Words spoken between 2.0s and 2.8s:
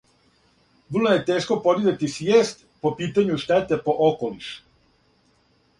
свијест